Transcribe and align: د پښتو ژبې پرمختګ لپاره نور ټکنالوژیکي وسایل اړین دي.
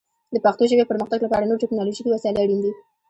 د 0.33 0.35
پښتو 0.45 0.63
ژبې 0.69 0.85
پرمختګ 0.91 1.19
لپاره 1.25 1.47
نور 1.49 1.61
ټکنالوژیکي 1.63 2.09
وسایل 2.11 2.35
اړین 2.43 2.59
دي. 2.61 2.71